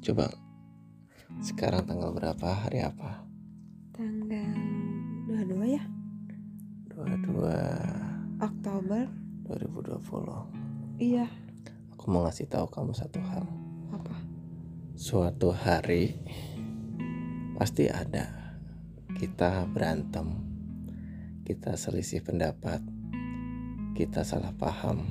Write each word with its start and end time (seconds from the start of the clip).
Coba 0.00 0.32
sekarang 1.44 1.84
tanggal 1.84 2.16
berapa? 2.16 2.48
Hari 2.64 2.80
apa? 2.80 3.20
Tanggal 3.92 4.56
22 5.28 5.76
ya? 5.76 5.84
22 6.88 8.40
Oktober. 8.40 9.04
2020. 9.44 11.04
Iya. 11.04 11.28
Aku 11.92 12.08
mau 12.08 12.24
ngasih 12.24 12.48
tahu 12.48 12.72
kamu 12.72 12.96
satu 12.96 13.20
hal. 13.20 13.44
Apa? 13.92 14.16
Suatu 14.96 15.52
hari 15.52 16.16
pasti 17.60 17.92
ada 17.92 18.56
kita 19.20 19.68
berantem, 19.68 20.32
kita 21.44 21.76
selisih 21.76 22.24
pendapat, 22.24 22.80
kita 23.92 24.24
salah 24.24 24.56
paham. 24.56 25.04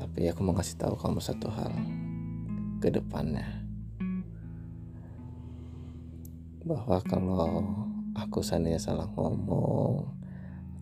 Tapi 0.00 0.32
aku 0.32 0.40
mau 0.40 0.56
ngasih 0.56 0.80
tahu 0.80 0.96
kamu 0.96 1.20
satu 1.20 1.52
hal 1.52 2.03
ke 2.78 2.88
depannya. 2.90 3.44
Bahwa 6.64 6.98
kalau 7.04 7.60
aku 8.14 8.40
seandainya 8.40 8.78
salah 8.78 9.10
ngomong 9.10 10.06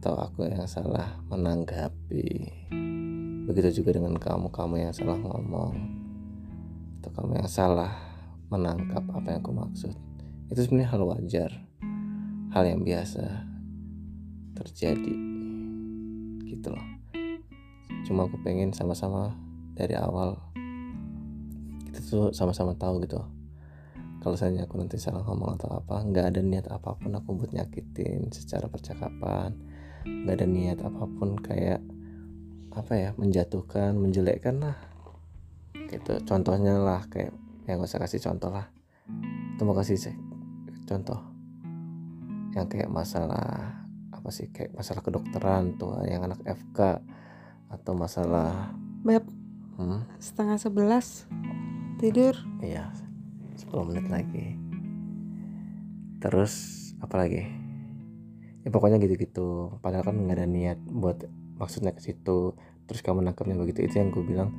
atau 0.02 0.18
aku 0.18 0.50
yang 0.50 0.66
salah 0.66 1.14
menanggapi 1.30 2.50
begitu 3.46 3.82
juga 3.82 3.98
dengan 3.98 4.18
kamu 4.18 4.50
kamu 4.50 4.82
yang 4.82 4.90
salah 4.90 5.14
ngomong 5.14 5.78
atau 6.98 7.10
kamu 7.14 7.38
yang 7.38 7.50
salah 7.50 7.94
menangkap 8.50 9.02
apa 9.14 9.26
yang 9.30 9.40
aku 9.46 9.54
maksud 9.54 9.94
itu 10.50 10.58
sebenarnya 10.58 10.90
hal 10.90 11.02
wajar 11.06 11.50
hal 12.50 12.64
yang 12.66 12.82
biasa 12.82 13.46
terjadi 14.58 15.14
gitu 16.50 16.74
loh 16.74 16.86
cuma 18.02 18.26
aku 18.26 18.42
pengen 18.42 18.74
sama-sama 18.74 19.38
dari 19.78 19.94
awal 19.94 20.34
tuh 22.12 22.36
sama-sama 22.36 22.76
tahu 22.76 23.00
gitu. 23.08 23.24
Kalau 24.20 24.38
misalnya 24.38 24.68
aku 24.68 24.78
nanti 24.78 25.00
salah 25.00 25.24
ngomong 25.24 25.58
atau 25.58 25.82
apa 25.82 26.04
nggak 26.04 26.26
ada 26.30 26.40
niat 26.44 26.66
apa 26.68 26.94
pun 26.94 27.10
aku 27.16 27.42
buat 27.42 27.50
nyakitin 27.56 28.28
secara 28.30 28.68
percakapan. 28.68 29.56
Nggak 30.04 30.34
ada 30.36 30.46
niat 30.46 30.78
apa 30.84 31.02
pun 31.08 31.40
kayak 31.40 31.80
apa 32.76 32.92
ya 32.92 33.10
menjatuhkan 33.16 33.96
menjelekkan 33.96 34.60
lah. 34.60 34.76
Gitu 35.90 36.22
contohnya 36.28 36.78
lah 36.78 37.02
kayak 37.08 37.34
yang 37.66 37.82
gak 37.82 37.90
usah 37.90 38.02
kasih 38.04 38.22
contoh 38.22 38.52
lah. 38.52 38.68
Itu 39.56 39.64
mau 39.64 39.74
kasih 39.74 39.98
sih 39.98 40.14
contoh. 40.86 41.18
Yang 42.52 42.78
kayak 42.78 42.90
masalah 42.92 43.80
apa 44.12 44.28
sih 44.30 44.52
kayak 44.54 44.70
masalah 44.76 45.02
kedokteran 45.02 45.74
tuh 45.80 45.98
yang 46.06 46.22
anak 46.22 46.38
FK 46.46 47.02
atau 47.74 47.92
masalah 47.96 48.70
Beb, 49.02 49.26
hmm, 49.82 50.06
setengah 50.22 50.62
sebelas 50.62 51.26
tidur. 52.02 52.34
iya 52.58 52.90
10 53.54 53.70
menit 53.88 54.06
lagi 54.10 54.46
terus 56.18 56.52
apa 56.98 57.14
lagi 57.22 57.46
ya 58.62 58.70
pokoknya 58.70 58.98
gitu-gitu 58.98 59.78
padahal 59.82 60.06
kan 60.06 60.18
nggak 60.18 60.38
ada 60.38 60.46
niat 60.46 60.78
buat 60.86 61.26
maksudnya 61.58 61.94
ke 61.94 62.02
situ 62.02 62.58
terus 62.86 63.00
kamu 63.02 63.22
nangkepnya 63.22 63.54
begitu 63.54 63.86
itu 63.86 64.02
yang 64.02 64.10
gue 64.10 64.22
bilang 64.26 64.50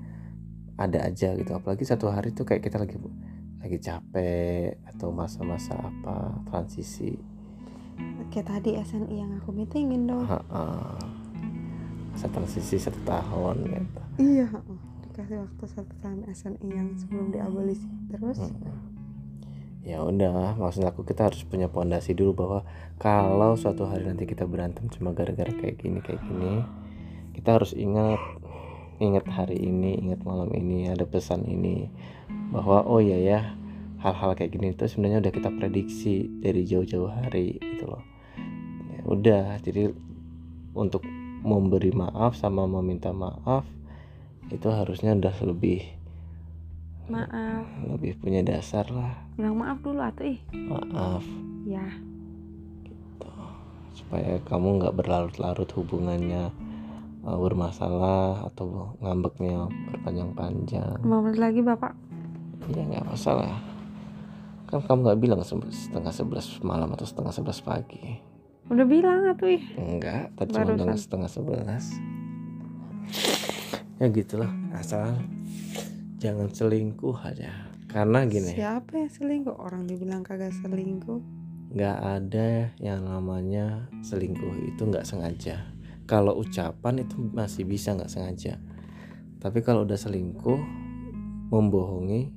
ada 0.79 1.03
aja 1.03 1.35
gitu 1.35 1.51
apalagi 1.51 1.83
satu 1.83 2.11
hari 2.11 2.31
tuh 2.31 2.47
kayak 2.47 2.63
kita 2.63 2.79
lagi 2.79 2.95
lagi 3.63 3.77
capek 3.79 4.79
atau 4.95 5.11
masa-masa 5.11 5.75
apa 5.75 6.39
transisi 6.51 7.15
Kayak 8.33 8.49
tadi 8.49 8.73
SNI 8.73 9.13
yang 9.13 9.31
aku 9.37 9.53
meetingin 9.53 10.09
dong. 10.09 10.25
Ha-ha. 10.25 10.97
masa 12.09 12.25
transisi 12.33 12.81
satu 12.81 12.97
tahun 13.05 13.61
gitu 13.69 14.01
Iya. 14.17 14.49
Dikasih 15.13 15.45
waktu 15.45 15.65
satu 15.69 15.93
tahun 16.01 16.25
SNI 16.25 16.67
yang 16.73 16.89
sebelum 16.97 17.29
diabolisi. 17.29 17.85
Terus? 18.09 18.49
Mm-mm. 18.49 18.77
ya 19.83 19.99
udah 19.99 20.57
maksud 20.57 20.87
aku 20.87 21.03
kita 21.03 21.27
harus 21.27 21.43
punya 21.43 21.67
pondasi 21.67 22.15
dulu 22.15 22.31
bahwa 22.33 22.59
kalau 22.97 23.59
suatu 23.59 23.83
hari 23.83 24.07
nanti 24.07 24.23
kita 24.23 24.47
berantem 24.47 24.87
cuma 24.87 25.11
gara-gara 25.11 25.51
kayak 25.51 25.75
gini 25.75 25.99
kayak 25.99 26.23
gini 26.23 26.63
kita 27.35 27.59
harus 27.59 27.75
ingat 27.75 28.17
ingat 29.03 29.27
hari 29.27 29.59
ini 29.59 29.99
ingat 29.99 30.23
malam 30.23 30.47
ini 30.55 30.87
ada 30.87 31.03
pesan 31.03 31.43
ini 31.43 31.91
bahwa 32.55 32.87
oh 32.87 33.03
iya 33.03 33.19
ya 33.19 33.39
hal-hal 33.99 34.39
kayak 34.39 34.55
gini 34.55 34.71
itu 34.71 34.87
sebenarnya 34.87 35.19
udah 35.19 35.33
kita 35.35 35.49
prediksi 35.51 36.31
dari 36.39 36.63
jauh-jauh 36.63 37.11
hari 37.11 37.59
gitu 37.59 37.91
loh 37.91 38.03
ya 38.87 38.99
udah 39.03 39.45
jadi 39.59 39.91
untuk 40.79 41.03
memberi 41.43 41.91
maaf 41.91 42.39
sama 42.39 42.63
meminta 42.63 43.11
maaf 43.11 43.67
itu 44.49 44.67
harusnya 44.67 45.13
udah 45.13 45.35
lebih 45.45 45.81
Maaf. 47.03 47.67
lebih 47.85 48.15
punya 48.17 48.39
dasar 48.41 48.87
lah 48.87 49.11
Bilang 49.35 49.55
maaf 49.55 49.79
dulu 49.79 49.99
atuh 49.99 50.25
ih. 50.25 50.39
maaf 50.53 51.23
Ya. 51.63 51.83
supaya 53.93 54.41
kamu 54.43 54.79
nggak 54.79 54.95
berlarut-larut 54.95 55.69
hubungannya 55.71 56.49
uh, 57.21 57.37
bermasalah 57.37 58.41
atau 58.45 58.97
ngambeknya 58.99 59.69
berpanjang-panjang 59.87 60.97
menit 60.99 61.37
lagi 61.37 61.61
bapak. 61.61 61.93
ya 62.67 62.83
nggak 62.83 63.05
masalah 63.05 63.53
kan 64.65 64.81
kamu 64.81 64.99
nggak 65.05 65.19
bilang 65.19 65.41
se- 65.41 65.55
setengah 65.69 66.09
sebelas 66.09 66.45
malam 66.61 66.89
atau 66.89 67.05
setengah 67.05 67.31
sebelas 67.31 67.59
pagi 67.59 68.17
Udah 68.65 68.83
bilang 68.83 69.27
atuh 69.27 69.51
ih. 69.51 69.63
enggak 69.75 70.33
tadi 70.35 70.51
cuma 70.51 70.95
setengah 70.95 71.29
sebelas 71.29 71.85
ya 74.01 74.07
gitulah. 74.09 74.49
Asal 74.73 75.21
jangan 76.17 76.49
selingkuh 76.49 77.17
aja. 77.21 77.73
Karena 77.91 78.25
gini. 78.25 78.57
Siapa 78.57 78.97
yang 78.97 79.11
selingkuh? 79.11 79.53
Orang 79.53 79.85
dibilang 79.85 80.25
kagak 80.25 80.55
selingkuh. 80.63 81.21
nggak 81.73 81.99
ada 82.05 82.69
yang 82.77 83.01
namanya 83.01 83.89
selingkuh 84.05 84.53
itu 84.69 84.81
nggak 84.85 85.09
sengaja. 85.09 85.73
Kalau 86.05 86.37
ucapan 86.37 87.01
itu 87.01 87.17
masih 87.33 87.65
bisa 87.65 87.97
nggak 87.97 88.13
sengaja. 88.13 88.61
Tapi 89.41 89.65
kalau 89.65 89.81
udah 89.81 89.97
selingkuh 89.97 90.61
membohongi 91.49 92.29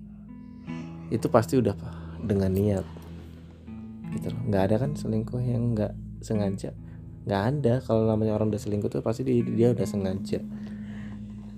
itu 1.12 1.26
pasti 1.28 1.60
udah 1.60 1.76
dengan 2.24 2.48
niat. 2.48 2.86
Gitu 4.16 4.32
loh. 4.32 4.40
Nggak 4.48 4.62
ada 4.72 4.76
kan 4.80 4.90
selingkuh 4.96 5.40
yang 5.44 5.76
nggak 5.76 5.92
sengaja? 6.24 6.72
Nggak 7.28 7.42
ada. 7.52 7.74
Kalau 7.84 8.08
namanya 8.08 8.40
orang 8.40 8.48
udah 8.48 8.60
selingkuh 8.60 8.88
tuh 8.88 9.04
pasti 9.04 9.20
dia, 9.20 9.44
dia 9.44 9.68
udah 9.76 9.84
sengaja 9.84 10.40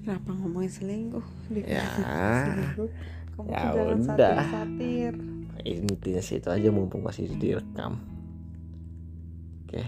Kenapa 0.09 0.33
ngomongin 0.33 0.73
selingkuh? 0.73 1.27
Di 1.53 1.61
Ya. 1.69 1.85
selingkuh. 1.85 2.89
Kamu 3.37 3.47
Ya 3.47 3.61
tuh 3.61 3.69
jangan 3.77 3.99
udah. 4.01 4.37
satir-satir. 4.41 5.13
intinya 5.61 6.23
sih 6.25 6.41
itu 6.41 6.49
aja 6.49 6.69
mumpung 6.71 7.05
masih 7.05 7.29
direkam 7.37 8.01
oke 9.61 9.83